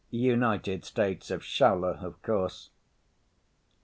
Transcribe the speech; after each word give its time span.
United 0.09 0.83
States 0.83 1.29
of 1.29 1.43
Shaula, 1.43 2.03
of 2.03 2.19
course. 2.23 2.71